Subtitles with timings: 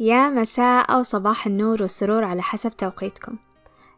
[0.00, 3.36] يا مساء أو صباح النور والسرور على حسب توقيتكم.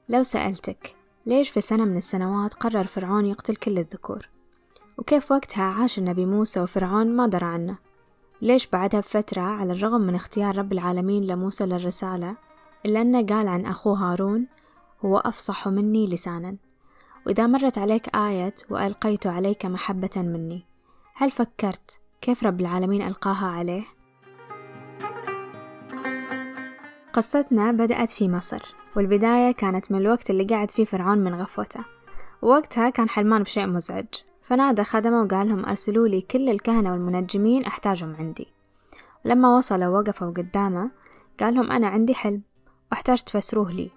[0.09, 0.95] لو سألتك
[1.27, 4.29] ليش في سنة من السنوات قرر فرعون يقتل كل الذكور؟
[4.99, 7.77] وكيف وقتها عاش النبي موسى وفرعون ما درى عنه؟
[8.43, 12.37] ليش بعدها بفترة على الرغم من اختيار رب العالمين لموسى للرسالة
[12.87, 14.47] إلا أنه قال عن أخوه هارون
[15.05, 16.57] هو أفصح مني لسانا.
[17.27, 20.65] وإذا مرت عليك آية وألقيت عليك محبة مني
[21.15, 24.00] هل فكرت كيف رب العالمين ألقاها عليه؟
[27.13, 31.85] قصتنا بدأت في مصر والبداية كانت من الوقت اللي قعد فيه فرعون من غفوته.
[32.43, 34.07] ووقتها كان حلمان بشيء مزعج
[34.43, 38.49] فنادى خدمه وقال لهم أرسلوا لي كل الكهنة والمنجمين أحتاجهم عندي.
[39.25, 40.91] ولما وصلوا وقفوا قدامه
[41.41, 42.43] قال لهم أنا عندي حلم
[42.91, 43.91] وأحتاج تفسروه لي.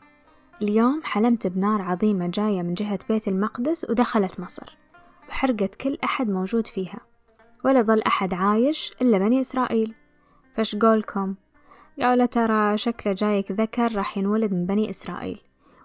[0.61, 4.77] اليوم حلمت بنار عظيمة جاية من جهة بيت المقدس ودخلت مصر
[5.29, 6.99] وحرقت كل أحد موجود فيها
[7.65, 9.95] ولا ظل أحد عايش إلا بني إسرائيل.
[10.55, 10.75] فش
[12.01, 15.41] قالوا ترى شكله جايك ذكر راح ينولد من بني إسرائيل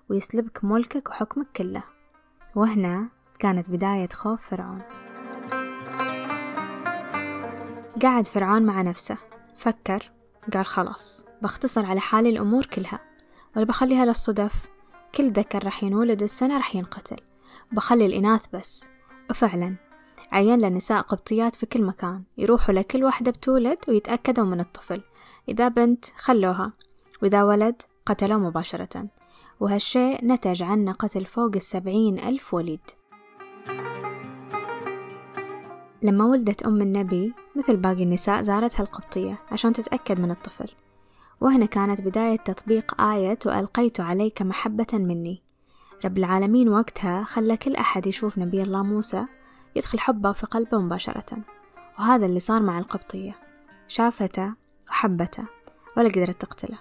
[0.08, 1.82] ويسلبك ملكك وحكمك كله.
[2.54, 4.82] وهنا كانت بداية خوف فرعون.
[8.02, 9.18] قعد فرعون مع نفسه
[9.56, 10.10] فكر
[10.54, 13.00] قال خلاص بختصر على حالي الأمور كلها.
[13.56, 14.68] ولا بخليها للصدف
[15.14, 17.16] كل ذكر راح ينولد السنة راح ينقتل.
[17.72, 18.88] بخلي الإناث بس.
[19.30, 19.76] وفعلا
[20.32, 25.02] عين لنساء قبطيات في كل مكان يروحوا لكل واحدة بتولد ويتأكدوا من الطفل.
[25.48, 26.72] إذا بنت خلوها
[27.22, 29.08] وإذا ولد قتلوه مباشرة.
[29.60, 32.80] وهالشيء نتج عنه قتل فوق السبعين ألف وليد.
[36.02, 40.70] لما ولدت أم النبي مثل باقي النساء زارتها القبطية عشان تتأكد من الطفل.
[41.40, 45.42] وهنا كانت بداية تطبيق آية وألقيت عليك محبة مني.
[46.04, 49.26] رب العالمين وقتها خلى كل أحد يشوف نبي الله موسى
[49.76, 51.38] يدخل حبه في قلبه مباشرة.
[51.98, 53.34] وهذا اللي صار مع القبطية.
[53.88, 55.44] شافته وحبته
[55.96, 56.78] ولا قدرت تقتله.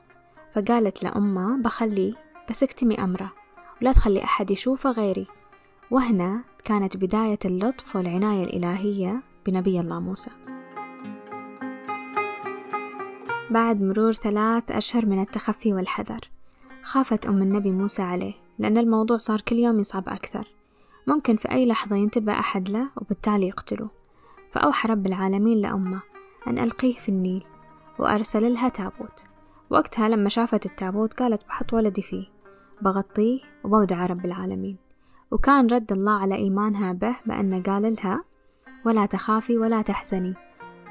[0.55, 2.14] فقالت لأمه بخليه
[2.49, 3.33] بس اكتمي أمره
[3.81, 5.27] ولا تخلي أحد يشوفه غيري.
[5.92, 10.31] وهنا كانت بداية اللطف والعناية الإلهية بنبي الله موسى.
[13.49, 16.20] بعد مرور ثلاث أشهر من التخفي والحذر
[16.83, 20.48] خافت أم النبي موسى عليه لأن الموضوع صار كل يوم يصعب أكثر.
[21.08, 23.89] ممكن في أي لحظة ينتبه أحد له وبالتالي يقتله.
[24.52, 26.02] فأوحى رب العالمين لأمه
[26.48, 27.43] أن ألقيه في النيل.
[27.99, 29.25] وأرسل لها تابوت.
[29.69, 32.25] وقتها لما شافت التابوت قالت بحط ولدي فيه.
[32.81, 34.77] بغطيه وبودع رب العالمين.
[35.31, 38.23] وكان رد الله على إيمانها به بأن قال لها
[38.86, 40.33] ولا تخافي ولا تحزني.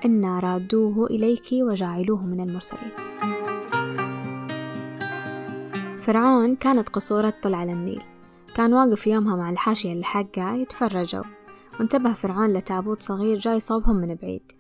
[0.05, 2.91] إنا رادوه إليك وجعلوه من المرسلين.
[6.01, 8.03] فرعون كانت قصوره تطل على النيل.
[8.55, 11.25] كان واقف يومها مع الحاشية اللي حقه يتفرجوا
[11.81, 14.53] وانتبه فرعون لتابوت صغير جاي صوبهم من بعيد.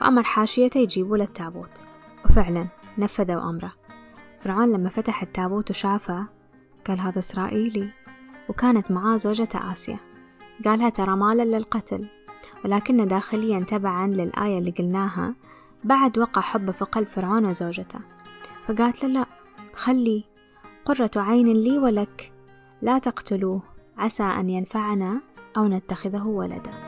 [0.00, 1.84] وأمر حاشيته يجيبوا له التابوت.
[2.24, 2.66] وفعلا
[2.98, 3.72] نفذوا أمره.
[4.40, 6.28] فرعون لما فتح التابوت وشافه
[6.86, 7.90] قال هذا إسرائيلي
[8.48, 9.98] وكانت معاه زوجته آسيا.
[10.64, 12.08] قالها ترى مالا للقتل
[12.64, 15.34] ولكن داخليا تبعا للآية اللي قلناها
[15.84, 18.00] بعد وقع حبه في قلب فرعون وزوجته.
[18.68, 19.26] فقالت له لا
[19.74, 20.24] خلي
[20.84, 22.32] قرة عين لي ولك
[22.82, 23.62] لا تقتلوه
[23.98, 25.20] عسى أن ينفعنا
[25.56, 26.83] أو نتخذه ولدا.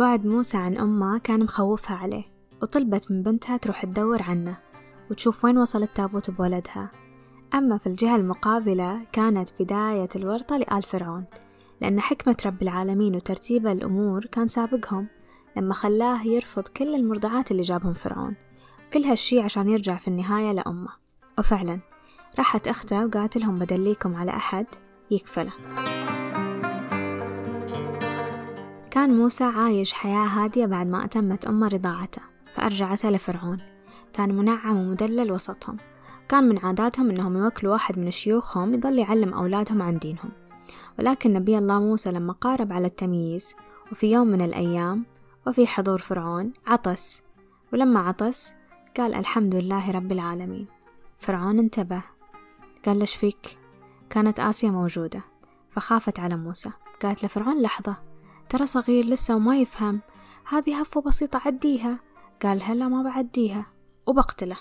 [0.00, 2.24] بعد موسى عن أمه كان مخوفها عليه
[2.62, 4.58] وطلبت من بنتها تروح تدور عنه
[5.10, 6.90] وتشوف وين وصل التابوت بولدها.
[7.54, 11.24] أما في الجهة المقابلة كانت بداية الورطة لآل فرعون
[11.80, 15.06] لأن حكمة رب العالمين وترتيب الأمور كان سابقهم
[15.56, 18.36] لما خلاه يرفض كل المرضعات اللي جابهم فرعون
[18.92, 20.90] كل هالشي عشان يرجع في النهاية لأمه.
[21.38, 21.80] وفعلا
[22.38, 24.66] راحت أخته وقالت لهم بدليكم على أحد
[25.10, 25.52] يكفله.
[28.90, 32.22] كان موسى عايش حياة هادية بعد ما أتمت أمه رضاعته
[32.54, 33.60] فأرجعته لفرعون.
[34.12, 35.76] كان منعم ومدلل وسطهم.
[36.28, 40.30] كان من عاداتهم أنهم يوكلوا واحد من شيوخهم يظل يعلم أولادهم عن دينهم.
[40.98, 43.54] ولكن نبي الله موسى لما قارب على التمييز
[43.92, 45.06] وفي يوم من الأيام
[45.46, 47.22] وفي حضور فرعون عطس.
[47.72, 48.54] ولما عطس
[48.96, 50.66] قال الحمد لله رب العالمين.
[51.18, 52.02] فرعون انتبه.
[52.86, 53.58] قال لش فيك؟
[54.10, 55.20] كانت آسيا موجودة
[55.68, 56.70] فخافت على موسى.
[57.02, 58.09] قالت لفرعون لحظة
[58.50, 60.00] ترى صغير لسه وما يفهم.
[60.48, 61.98] هذه هفوة بسيطة عديها.
[62.42, 63.66] قال هلا ما بعديها.
[64.06, 64.56] وبقتله.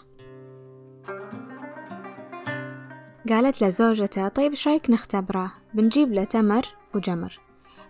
[3.29, 6.65] قالت لزوجته طيب إيش رأيك نختبره؟ بنجيب له تمر
[6.95, 7.39] وجمر.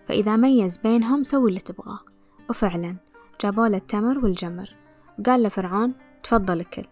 [0.08, 2.00] فإذا ميز بينهم سوي اللي تبغاه.
[2.50, 2.96] وفعلا
[3.40, 4.76] جابوا له التمر والجمر.
[5.18, 6.84] وقال لفرعون تفضل كل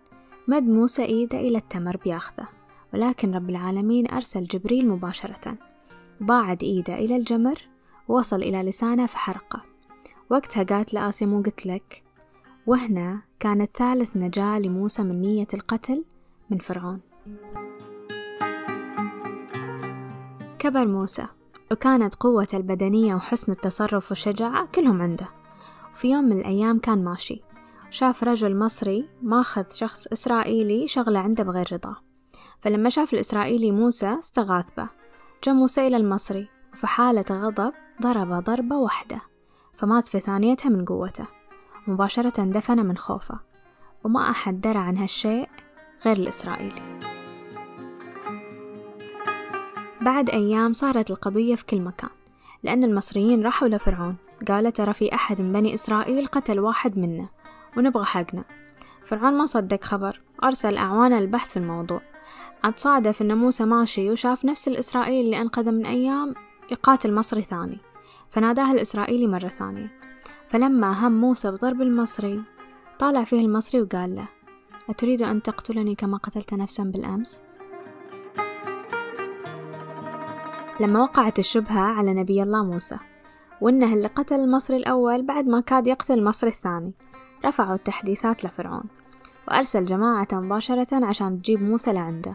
[0.49, 2.49] مد موسى إيده إلى التمر بياخذه.
[2.95, 5.59] ولكن رب العالمين أرسل جبريل مباشرة.
[6.21, 7.69] باعد إيده إلى الجمر
[8.09, 9.63] ووصل إلى لسانه فحرقه.
[10.31, 12.03] وقتها قالت لآسيا مو قلت لك.
[12.67, 16.05] وهنا كانت ثالث نجاة لموسى من نية القتل
[16.51, 17.01] من فرعون.
[20.59, 21.27] كبر موسى
[21.73, 25.29] وكانت قوته البدنية وحسن التصرف والشجاعة كلهم عنده.
[25.93, 27.43] وفي يوم من الأيام كان ماشي.
[27.91, 31.97] شاف رجل مصري ماخذ شخص إسرائيلي شغلة عنده بغير رضاه
[32.61, 34.89] فلما شاف الإسرائيلي موسى استغاث به.
[35.45, 37.73] جاء موسى إلى المصري وفي حالة غضب
[38.03, 39.21] ضرب ضربة واحدة
[39.75, 41.27] فمات في ثانيتها من قوته
[41.87, 43.41] مباشرة دفن من خوفه
[44.05, 45.49] وما أحد درى عن هالشيء
[46.07, 46.99] غير الإسرائيلي.
[50.01, 52.11] بعد أيام صارت القضية في كل مكان
[52.63, 54.17] لأن المصريين راحوا لفرعون.
[54.49, 57.29] قال ترى في أحد من بني إسرائيل قتل واحد منا
[57.77, 58.45] ونبغى حقنا.
[59.05, 62.01] فرعون ما صدق خبر أرسل أعوانه للبحث في الموضوع.
[62.65, 66.35] عاد صادف إن موسى ماشي وشاف نفس الإسرائيلي اللي أنقذه من أيام
[66.71, 67.79] يقاتل مصري ثاني.
[68.31, 69.91] فناداه الإسرائيلي مرة ثانية.
[70.49, 72.43] فلما هم موسى بضرب المصري
[72.99, 74.29] طالع فيه المصري وقال له
[74.91, 77.43] أتريد أن تقتلني كما قتلت نفسا بالأمس؟
[80.81, 82.97] لما وقعت الشبهة على نبي الله موسى
[83.61, 86.93] وإنه اللي قتل المصري الأول بعد ما كاد يقتل المصري الثاني
[87.45, 88.85] رفعوا التحديثات لفرعون
[89.49, 92.35] وأرسل جماعة مباشرة عشان تجيب موسى لعنده.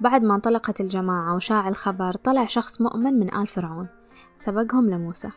[0.00, 3.86] بعد ما انطلقت الجماعة وشاع الخبر طلع شخص مؤمن من آل فرعون.
[4.36, 5.30] سبقهم لموسى.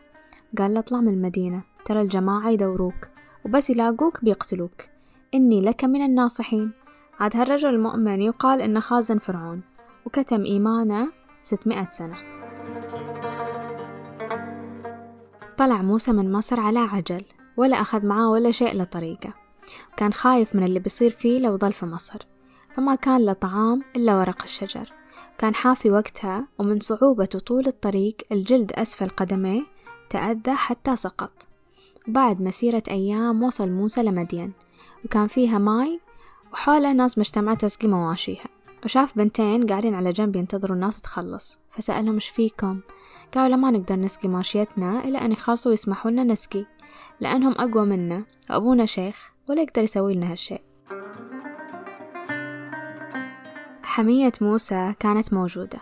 [0.58, 3.08] قال له اطلع من المدينة ترى الجماعة يدوروك
[3.44, 4.82] وبس يلاقوك بيقتلوك.
[5.34, 6.72] إني لك من الناصحين.
[7.20, 9.62] عاد هالرجل المؤمن يقال إنه خازن فرعون
[10.06, 11.08] وكتم إيمانه
[11.42, 12.16] ستمائة سنة.
[15.58, 17.24] طلع موسى من مصر على عجل
[17.56, 19.34] ولا أخذ معاه ولا شيء لطريقة.
[19.96, 22.26] كان خايف من اللي بيصير فيه لو ظل في مصر
[22.74, 24.99] فما كان له طعام إلا ورق الشجر.
[25.40, 29.62] كان حافي وقتها ومن صعوبة طول الطريق الجلد أسفل قدميه
[30.10, 31.32] تأذى حتى سقط.
[32.06, 34.52] بعد مسيرة أيام وصل موسى لمدين
[35.04, 36.00] وكان فيها ماي
[36.52, 38.44] وحوله ناس مجتمعة تسقي مواشيها.
[38.84, 41.58] وشاف بنتين قاعدين على جنب ينتظروا الناس تخلص.
[41.70, 42.80] فسألهم إيش فيكم؟
[43.34, 46.66] قالوا ما نقدر نسقي ماشيتنا إلا أن يخلصوا ويسمحوا لنا نسقي
[47.20, 50.69] لأنهم أقوى منا وأبونا شيخ ولا يقدر يسوي لنا هالشيء.
[53.90, 55.78] حمية موسى كانت موجودة.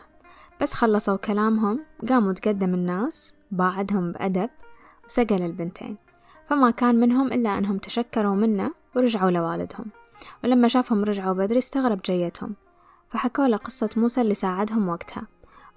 [0.61, 4.51] بس خلصوا كلامهم قاموا تقدم الناس باعدهم بأدب
[5.05, 5.97] وسقى للبنتين
[6.49, 9.87] فما كان منهم إلا أنهم تشكروا منه ورجعوا لوالدهم.
[10.45, 12.55] ولما شافهم رجعوا بدري استغرب جيتهم.
[13.11, 15.27] فحكوا له قصة موسى اللي ساعدهم وقتها.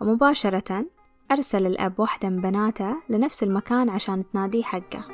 [0.02, 0.86] ومباشرة
[1.32, 5.06] أرسل الأب واحدة من بناته لنفس المكان عشان تناديه حقه.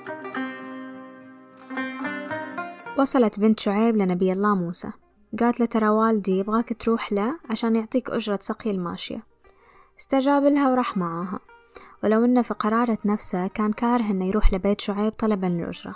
[2.98, 4.92] وصلت بنت شعيب لنبي الله موسى.
[5.40, 9.24] قالت له ترى والدي يبغاك تروح له عشان يعطيك أجرة سقي الماشية.
[10.00, 11.40] استجاب لها وراح معاها.
[12.04, 15.96] ولو إنه في قرارة نفسه كان كاره إنه يروح لبيت شعيب طلبا للأجرة.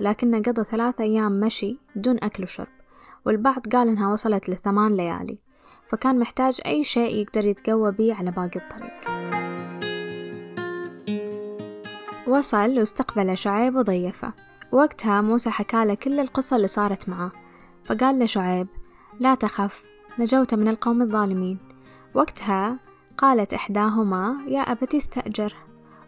[0.00, 2.66] ولكنه قضى ثلاث أيام مشي بدون أكل وشرب.
[3.26, 5.38] والبعض قال إنها وصلت لثمان ليالي.
[5.88, 9.10] فكان محتاج أي شيء يقدر يتقوى بيه على باقي الطريق.
[12.28, 14.32] وصل واستقبل شعيب وضيفه.
[14.72, 17.32] وقتها موسى حكى كل القصة اللي صارت معاه
[17.86, 18.66] فقال لشعيب
[19.20, 19.84] لا تخف
[20.18, 21.58] نجوت من القوم الظالمين.
[22.14, 22.78] وقتها
[23.18, 25.54] قالت إحداهما يا أبتي استأجر.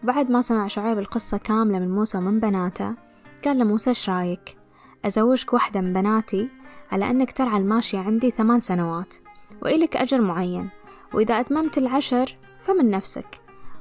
[0.02, 2.94] بعد ما سمع شعيب القصة كاملة من موسى ومن بناته
[3.44, 4.58] قال لموسى إيش رأيك؟
[5.04, 6.48] أزوجك واحدة من بناتي
[6.92, 9.14] على أنك ترعى الماشية عندي ثمان سنوات
[9.62, 10.68] وإلك أجر معين
[11.14, 13.40] وإذا أتممت العشر فمن نفسك.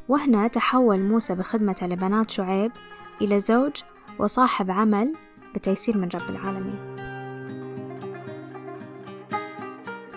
[0.10, 2.72] وهنا تحول موسى بخدمته لبنات شعيب
[3.22, 3.82] إلى زوج
[4.20, 5.16] وصاحب عمل
[5.56, 7.07] بتيسير من رب العالمين.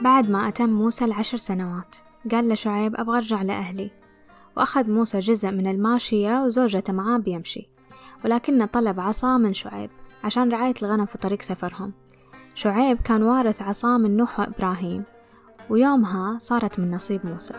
[0.01, 1.97] بعد ما أتم موسى العشر سنوات
[2.31, 3.91] قال لشعيب أبغى أرجع لأهلي.
[4.57, 7.69] وأخذ موسى جزء من الماشية وزوجته معاه بيمشي.
[8.25, 9.91] ولكنه طلب عصا من شعيب
[10.25, 11.93] عشان رعاية الغنم في طريق سفرهم.
[12.55, 15.05] شعيب كان وارث عصا من نوح وإبراهيم
[15.71, 17.55] ويومها صارت من نصيب موسى.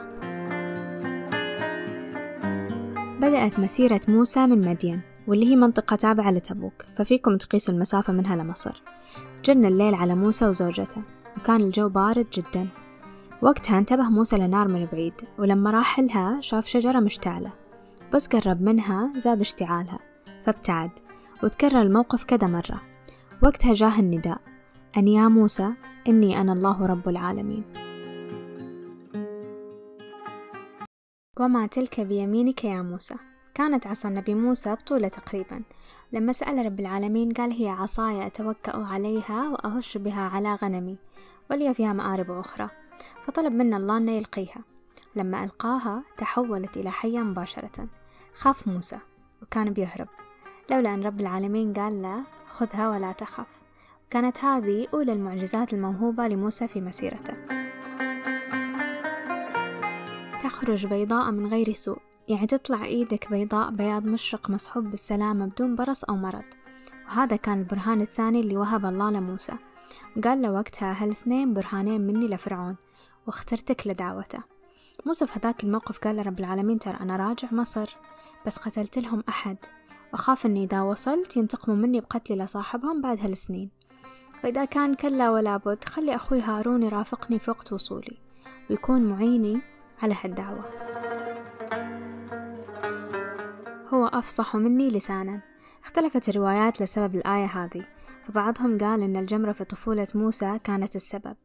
[3.22, 8.82] بدأت مسيرة موسى من مدين واللي هي منطقة تابعة لتبوك ففيكم تقيسوا المسافة منها لمصر.
[9.46, 11.02] جن الليل على موسى وزوجته.
[11.38, 12.68] وكان الجو بارد جدا.
[13.42, 17.54] وقتها انتبه موسى لنار من بعيد ولما راح لها شاف شجرة مشتعلة.
[18.14, 20.00] بس قرب منها زاد اشتعالها
[20.42, 20.92] فابتعد
[21.44, 22.82] وتكرر الموقف كذا مرة.
[23.44, 24.42] وقتها جاه النداء
[24.98, 25.74] أن يا موسى
[26.08, 27.64] إني أنا الله رب العالمين.
[31.40, 33.16] وما تلك بيمينك يا موسى.
[33.54, 35.64] كانت عصا النبي موسى بطولة تقريبا.
[36.12, 40.98] لما سأل رب العالمين قال هي عصاي أتوكأ عليها وأهش بها على غنمي
[41.52, 42.70] ولي فيها مآرب أخرى.
[43.24, 44.62] فطلب منا الله أن يلقيها.
[45.16, 47.88] لما ألقاها تحولت إلى حية مباشرة.
[48.34, 49.00] خاف موسى
[49.42, 50.08] وكان بيهرب.
[50.72, 53.62] لولا أن رب العالمين قال له خذها ولا تخف
[54.10, 57.34] كانت هذه أولى المعجزات الموهوبة لموسى في مسيرته.
[60.44, 62.11] تخرج بيضاء من غير سوء.
[62.32, 66.44] يعني تطلع إيدك بيضاء بياض مشرق مصحوب بالسلامة بدون برص أو مرض.
[67.08, 69.54] وهذا كان البرهان الثاني اللي وهب الله لموسى.
[70.24, 72.76] قال له وقتها هالاثنين برهانين مني لفرعون
[73.28, 74.40] واخترتك لدعوته.
[75.06, 77.98] موسى في هذاك الموقف قال لرب العالمين ترى أنا راجع مصر
[78.46, 79.58] بس قتلت لهم أحد.
[80.14, 83.70] وأخاف أني إذا وصلت ينتقموا مني بقتلي لصاحبهم بعد هالسنين.
[84.44, 88.18] وإذا كان كلا ولا بد خلي أخوي هارون يرافقني في وقت وصولي
[88.70, 89.62] ويكون معيني
[90.02, 90.91] على هالدعوة.
[93.94, 95.42] هو أفصح مني لسانا.
[95.84, 97.86] اختلفت الروايات لسبب الآية هذه
[98.28, 101.36] فبعضهم قال إن الجمرة في طفولة موسى كانت السبب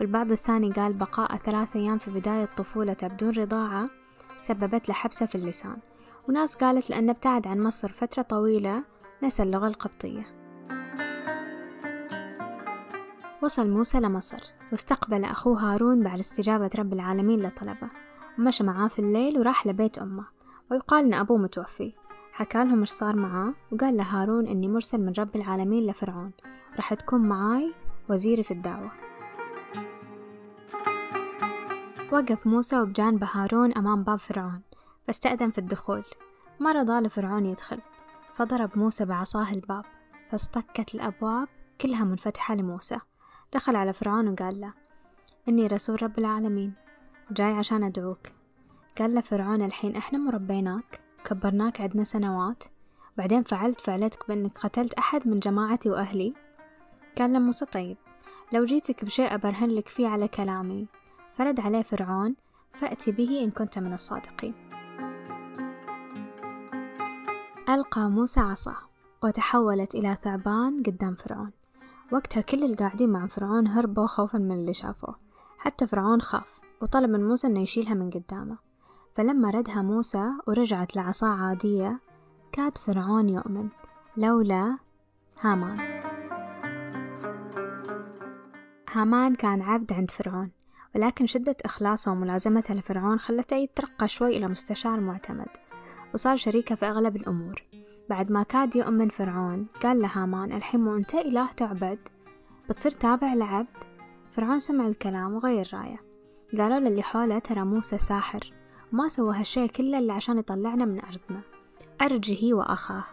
[0.00, 3.90] والبعض الثاني قال بقاء ثلاث أيام في بداية طفولته بدون رضاعة
[4.40, 5.76] سببت له حبسة في اللسان.
[6.28, 8.84] وناس قالت لأنه ابتعد عن مصر فترة طويلة
[9.22, 10.26] نسى اللغة القبطية.
[13.42, 14.42] وصل موسى لمصر
[14.72, 17.90] واستقبل أخوه هارون بعد استجابة رب العالمين لطلبه.
[18.38, 20.33] ومشى معاه في الليل وراح لبيت أمه.
[20.70, 21.92] ويقال إن أبوه متوفي.
[22.32, 26.32] حكى لهم إيش صار معاه وقال لهارون إني مرسل من رب العالمين لفرعون.
[26.76, 27.74] راح تكون معاي
[28.08, 28.92] وزيري في الدعوة.
[32.12, 34.62] وقف موسى وبجانب هارون أمام باب فرعون
[35.06, 36.04] فاستأذن في الدخول.
[36.60, 37.80] ما رضى لفرعون يدخل.
[38.34, 39.84] فضرب موسى بعصاه الباب
[40.30, 41.48] فاصطكت الأبواب
[41.80, 42.98] كلها منفتحة لموسى.
[43.52, 44.72] دخل على فرعون وقال له
[45.48, 46.74] إني رسول رب العالمين
[47.30, 48.33] جاي عشان أدعوك.
[48.98, 52.64] قال له فرعون الحين إحنا مربيناك كبرناك عدنا سنوات
[53.16, 56.34] بعدين فعلت فعلتك بأنك قتلت أحد من جماعتي وأهلي؟
[57.18, 57.96] قال له موسى طيب
[58.52, 60.86] لو جيتك بشيء أبرهن لك فيه على كلامي
[61.30, 62.34] فرد عليه فرعون
[62.80, 64.54] فأتي به إن كنت من الصادقين.
[67.68, 68.76] ألقى موسى عصاه
[69.24, 71.50] وتحولت إلى ثعبان قدام فرعون.
[72.12, 75.16] وقتها كل القاعدين مع فرعون هربوا خوفا من اللي شافوه.
[75.58, 78.58] حتى فرعون خاف وطلب من موسى أنه يشيلها من قدامه.
[79.14, 82.00] فلما ردها موسى ورجعت لعصا عادية
[82.52, 83.68] كاد فرعون يؤمن
[84.16, 84.78] لولا
[85.40, 85.78] هامان.
[88.92, 90.50] هامان كان عبد عند فرعون
[90.94, 95.48] ولكن شدة إخلاصه وملازمته لفرعون خلته يترقى شوي إلى مستشار معتمد
[96.14, 97.62] وصار شريكه في أغلب الأمور.
[98.10, 102.08] بعد ما كاد يؤمن فرعون قال لهامان الحين مو أنت إله تعبد.
[102.68, 103.84] بتصير تابع لعبد؟
[104.30, 106.00] فرعون سمع الكلام وغير رايه.
[106.58, 108.63] قالوا للي حوله ترى موسى ساحر.
[108.94, 111.40] وما سوى هالشي كله إلا عشان يطلعنا من أرضنا.
[112.02, 113.04] أرجه وأخاه.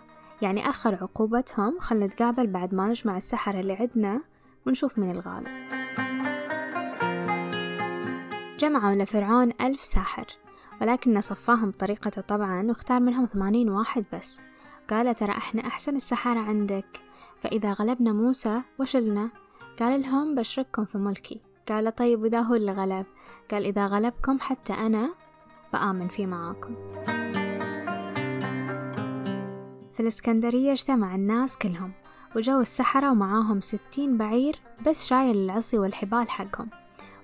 [0.42, 4.22] يعني أخر عقوبتهم خل نتقابل بعد ما نجمع السحرة اللي عدنا
[4.68, 5.48] ونشوف من الغالب.
[8.60, 10.26] جمعوا لفرعون ألف ساحر
[10.82, 14.42] ولكن صفاهم بطريقته طبعا واختار منهم ثمانين واحد بس.
[14.90, 17.02] قال ترى إحنا أحسن السحرة عندك.
[17.40, 19.30] فإذا غلبنا موسى وشلنا
[19.80, 21.42] قال لهم بشرككم في ملكي.
[21.70, 23.06] قال طيب وإذا هو اللي غلب؟
[23.52, 25.21] قال إذا غلبكم حتى أنا
[25.74, 26.76] بآمن فيه معاكم.
[29.94, 31.92] في الإسكندرية اجتمع الناس كلهم
[32.36, 36.70] وجو السحرة ومعاهم ستين بعير بس شايل العصي والحبال حقهم.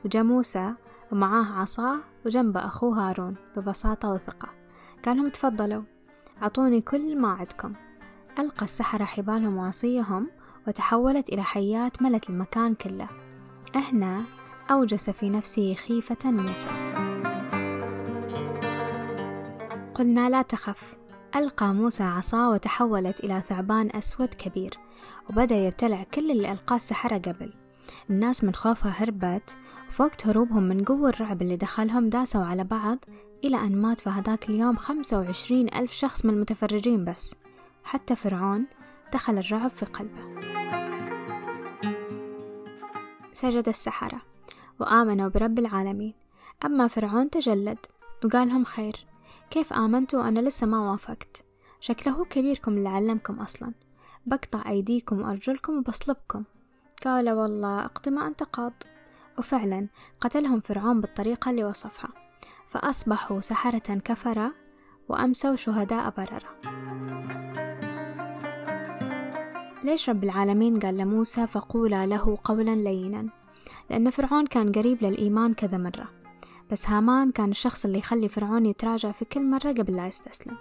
[0.06, 0.74] وجا موسى
[1.12, 4.50] ومعاه عصاه وجنبه أخوه هارون ببساطة وثقة.
[5.06, 5.84] قال لهم تفضلوا
[6.44, 7.74] أعطوني كل ما عندكم.
[8.40, 10.30] ألقى السحرة حبالهم وعصيهم
[10.68, 13.08] وتحولت إلى حيات ملت المكان كله.
[13.76, 14.24] هنا
[14.72, 17.07] أوجس في نفسه خيفة موسى.
[19.98, 20.98] قلنا لا تخف.
[21.36, 24.78] ألقى موسى عصاه وتحولت إلى ثعبان أسود كبير
[25.30, 27.54] وبدأ يبتلع كل اللي ألقاه السحرة قبل.
[28.10, 29.58] الناس من خوفها هربت
[30.00, 32.98] وقت هروبهم من قوة الرعب اللي دخلهم داسوا على بعض
[33.44, 37.36] إلى أن مات في هذاك اليوم خمسة وعشرين ألف شخص من المتفرجين بس.
[37.84, 38.66] حتى فرعون
[39.14, 40.42] دخل الرعب في قلبه.
[43.32, 44.22] سجد السحرة
[44.80, 46.14] وآمنوا برب العالمين.
[46.66, 47.78] أما فرعون تجلد
[48.26, 49.07] وقال لهم خير.
[49.50, 51.44] كيف آمنتوا؟ وأنا لسه ما وافقت.
[51.80, 53.74] شكله كبيركم اللي علمكم أصلا.
[54.26, 56.44] بقطع أيديكم وأرجلكم وبصلبكم.
[57.06, 58.74] قال والله أقضي ما أنت قاض
[59.38, 59.88] وفعلا
[60.20, 62.10] قتلهم فرعون بالطريقة اللي وصفها.
[62.68, 64.54] فأصبحوا سحرة كفرة
[65.10, 66.78] وأمسوا شهداء بررة.
[69.84, 73.30] ليش رب العالمين قال لموسى فقولا له قولا لينا؟
[73.90, 76.08] لأن فرعون كان قريب للإيمان كذا مرة.
[76.72, 80.58] بس هامان كان الشخص اللي يخلي فرعون يتراجع في كل مرة قبل لا يستسلم.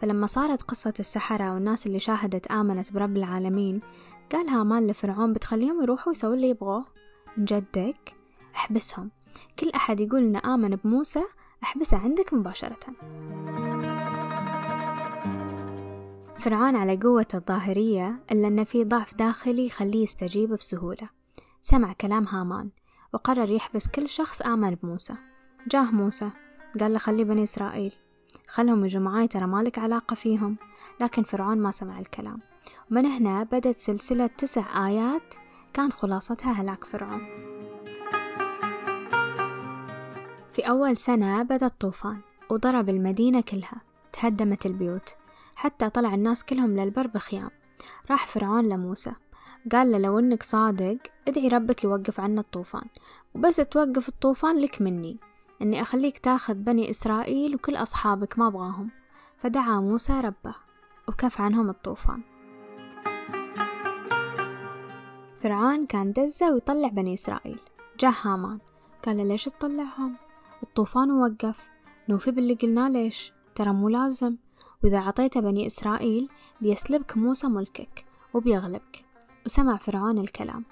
[0.00, 3.80] فلما صارت قصة السحرة والناس اللي شاهدت آمنت برب العالمين
[4.32, 6.84] قال هامان لفرعون بتخليهم يروحوا يسووا اللي يبغوه.
[7.36, 8.14] من جدك؟
[8.54, 9.10] احبسهم.
[9.58, 11.22] كل أحد يقول إنه آمن بموسى
[11.62, 12.78] احبسه عندك مباشرة.
[16.38, 21.08] فرعون على قوة الظاهرية إلا أن في ضعف داخلي يخليه يستجيب بسهولة.
[21.62, 22.70] سمع كلام هامان
[23.14, 25.14] وقرر يحبس كل شخص آمن بموسى.
[25.66, 26.30] جاه موسى
[26.80, 27.92] قال له خلي بني إسرائيل.
[28.48, 30.56] خلهم يجوا معاي ترى مالك علاقة فيهم.
[31.00, 32.38] لكن فرعون ما سمع الكلام.
[32.90, 35.34] ومن هنا بدت سلسلة تسع آيات
[35.72, 37.20] كان خلاصتها هلاك فرعون.
[40.52, 43.80] في أول سنة بدأ الطوفان وضرب المدينة كلها
[44.12, 45.16] تهدمت البيوت
[45.56, 47.50] حتى طلع الناس كلهم للبر بخيام.
[48.10, 49.12] راح فرعون لموسى
[49.72, 50.98] قال له لو إنك صادق
[51.28, 52.84] ادعي ربك يوقف عنا الطوفان.
[53.34, 55.18] وبس توقف الطوفان لك مني.
[55.62, 58.90] إني أخليك تاخذ بني إسرائيل وكل أصحابك ما أبغاهم.
[59.36, 60.54] فدعا موسى ربه
[61.08, 62.22] وكف عنهم الطوفان.
[65.34, 67.60] فرعون كان دزة ويطلع بني إسرائيل.
[68.00, 68.58] جاه هامان
[69.04, 70.16] قال له ليش تطلعهم؟
[70.62, 71.68] الطوفان وقف
[72.08, 74.36] نوفي باللي قلنا ليش؟ ترى مو لازم.
[74.84, 76.28] وإذا عطيته بني إسرائيل
[76.60, 79.04] بيسلبك موسى ملكك وبيغلبك.
[79.46, 80.64] وسمع فرعون الكلام.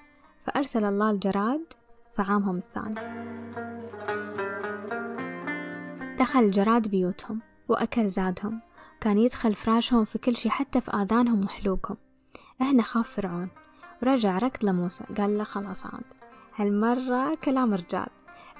[0.45, 1.73] فأرسل الله الجراد
[2.11, 3.78] فعامهم الثاني.
[6.19, 8.61] دخل الجراد بيوتهم وأكل زادهم.
[9.01, 11.97] كان يدخل فراشهم في كل شي حتى في آذانهم وحلوقهم.
[12.61, 13.49] هنا خاف فرعون.
[14.03, 16.03] ورجع ركض لموسى قال له خلاص عاد.
[16.55, 18.07] هالمرة كلام رجال.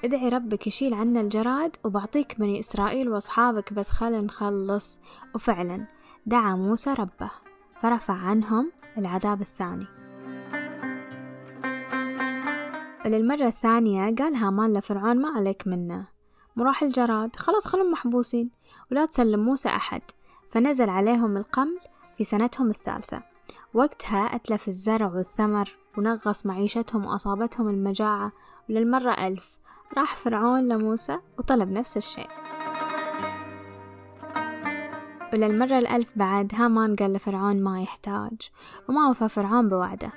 [0.04, 5.00] ادعي ربك يشيل عنا الجراد وبعطيك بني إسرائيل وأصحابك بس خل نخلص.
[5.36, 5.88] وفعلا
[6.26, 7.32] دعا موسى ربه.
[7.82, 9.86] فرفع عنهم العذاب الثاني.
[13.06, 16.19] وللمرة الثانية قال هامان لفرعون ما عليك منه.
[16.60, 17.36] مراح الجراد.
[17.36, 18.50] خلاص خلهم محبوسين.
[18.92, 20.02] ولا تسلم موسى أحد.
[20.50, 21.80] فنزل عليهم القمل
[22.18, 23.22] في سنتهم الثالثة.
[23.74, 28.32] وقتها أتلف الزرع والثمر ونغص معيشتهم وأصابتهم المجاعة.
[28.70, 29.60] وللمرة ألف.
[29.98, 32.30] راح فرعون لموسى وطلب نفس الشيء.
[35.34, 38.52] وللمرة الألف بعد هامان قال لفرعون ما يحتاج.
[38.90, 40.10] وما وفى فرعون بوعده.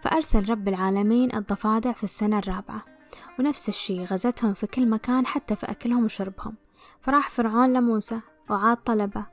[0.00, 2.97] فأرسل رب العالمين الضفادع في السنة الرابعة.
[3.38, 6.56] ونفس الشي غزتهم في كل مكان حتى في أكلهم وشربهم.
[7.00, 8.20] فراح فرعون لموسى
[8.50, 9.26] وعاد طلبه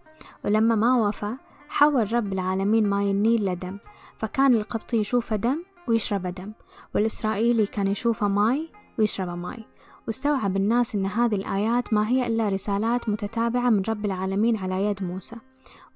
[0.45, 1.35] ولما ما وفى
[1.69, 3.77] حول رب العالمين ماي النيل لدم
[4.17, 6.53] فكان القبطي يشوفه دم ويشربه دم
[6.95, 9.65] والإسرائيلي كان يشوفه ماي ويشربه ماي.
[10.07, 15.03] واستوعب الناس أن هذه الآيات ما هي إلا رسالات متتابعة من رب العالمين على يد
[15.03, 15.35] موسى.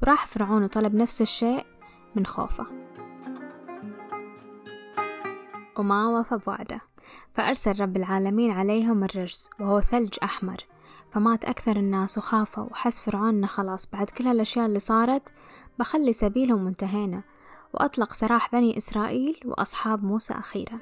[0.03, 1.65] وراح فرعون وطلب نفس الشيء
[2.15, 2.67] من خوفه.
[5.77, 6.88] وما وفى بوعده.
[7.39, 10.57] فأرسل رب العالمين عليهم الرجس وهو ثلج أحمر.
[11.11, 15.33] فمات أكثر الناس وخافوا وحس فرعون خلاص بعد كل هالأشياء اللي صارت
[15.79, 17.23] بخلي سبيلهم وانتهينا.
[17.73, 20.79] وأطلق سراح بني إسرائيل وأصحاب موسى أخيرا.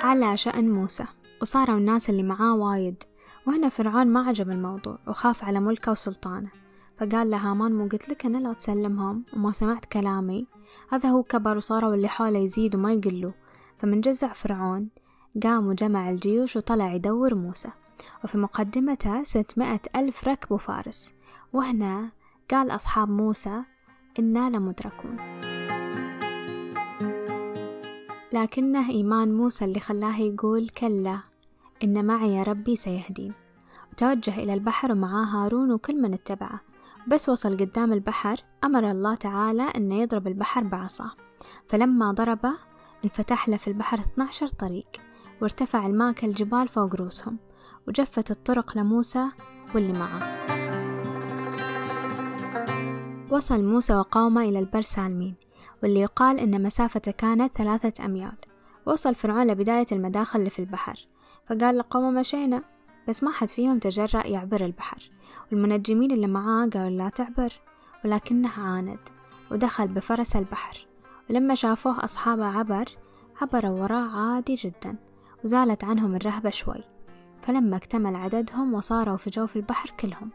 [0.00, 1.04] على شأن موسى
[1.42, 3.02] وصاروا الناس اللي معاه وايد.
[3.46, 6.50] وهنا فرعون ما عجب الموضوع وخاف على ملكه وسلطانه.
[6.98, 10.46] فقال له هامان مو قلت لك أنا لا تسلمهم؟ وما سمعت كلامي.
[10.90, 13.43] هذا هو كبر وصاروا اللي حوله يزيد وما يقلوا.
[13.78, 14.88] فمن جزع فرعون
[15.42, 17.70] قام وجمع الجيوش وطلع يدور موسى.
[18.24, 21.12] وفي مقدمته ستمائة ألف ركب وفارس.
[21.52, 22.10] وهنا
[22.50, 23.62] قال أصحاب موسى
[24.18, 25.16] إنا لمدركون
[28.32, 31.18] لكنه إيمان موسى اللي خلاه يقول كلا
[31.84, 33.32] إن معي ربي سيهدين.
[33.92, 36.60] وتوجه إلى البحر ومعاه هارون وكل من اتبعه.
[37.08, 41.10] بس وصل قدام البحر أمر الله تعالى أنه يضرب البحر بعصاه.
[41.68, 42.52] فلما ضربه
[43.04, 44.86] انفتح له في البحر 12 طريق
[45.42, 47.38] وارتفع الماء كالجبال فوق رؤوسهم
[47.88, 49.26] وجفت الطرق لموسى
[49.74, 50.44] واللي معه.
[53.30, 55.34] وصل موسى وقومه إلى البر سالمين
[55.82, 58.36] واللي يقال إن مسافته كانت ثلاثة أميال.
[58.86, 61.06] وصل فرعون لبداية المداخل اللي في البحر
[61.48, 62.62] فقال لقومه مشينا
[63.08, 65.10] بس ما حد فيهم تجرأ يعبر البحر.
[65.52, 67.52] والمنجمين اللي معاه قالوا لا تعبر
[68.04, 68.98] ولكنه عاند
[69.50, 70.93] ودخل بفرس البحر.
[71.30, 72.84] ولما شافوه أصحابه عبر
[73.42, 74.96] عبروا وراه عادي جدا
[75.44, 76.84] وزالت عنهم الرهبة شوي.
[77.42, 80.30] فلما اكتمل عددهم وصاروا في جوف البحر كلهم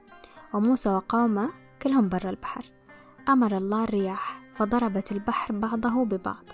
[0.54, 1.50] وموسى وقومه
[1.82, 2.66] كلهم برا البحر.
[3.30, 6.46] أمر الله الرياح فضربت البحر بعضه ببعض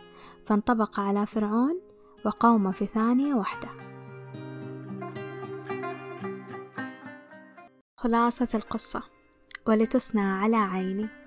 [0.45, 1.82] فانطبق على فرعون
[2.26, 3.67] وقومه في ثانية واحدة
[7.98, 9.04] خلاصة القصة
[9.67, 11.24] ولتصنع على عيني.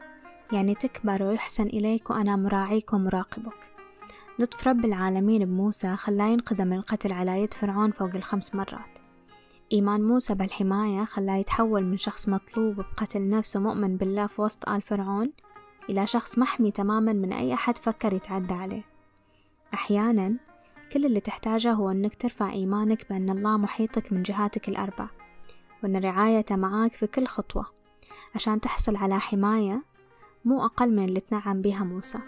[0.53, 3.73] يعني تكبر ويحسن إليك وأنا مراعيك ومراقبك.
[4.39, 8.99] لطف رب العالمين بموسى خلاه ينقذ من القتل على يد فرعون فوق الخمس مرات.
[9.73, 14.83] إيمان موسى بالحماية خلاه يتحول من شخص مطلوب بقتل نفسه مؤمن بالله في وسط آل
[14.83, 15.33] فرعون
[15.91, 18.83] إلى شخص محمي تماما من أي أحد فكر يتعدى عليه.
[19.75, 20.37] أحيانا
[20.93, 25.07] كل اللي تحتاجه هو أنك ترفع إيمانك بأن الله محيطك من جهاتك الأربع
[25.83, 27.67] وأن رعايته معاك في كل خطوة
[28.35, 29.83] عشان تحصل على حماية
[30.45, 32.19] مو أقل من اللي تنعم بيها موسى.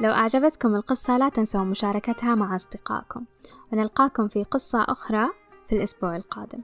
[0.00, 3.24] لو أعجبتكم القصة لا تنسوا مشاركتها مع أصدقائكم.
[3.72, 5.28] ونلقاكم في قصة أخرى
[5.68, 6.62] في الأسبوع القادم.